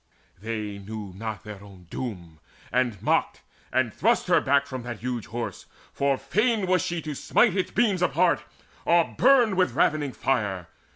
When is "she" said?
6.79-6.95